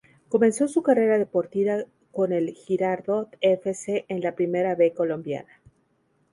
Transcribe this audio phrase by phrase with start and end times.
[0.29, 3.71] Comenzó su carrera deportiva con el Girardot F.
[3.75, 4.05] C.
[4.07, 5.61] en la Primera B colombiana.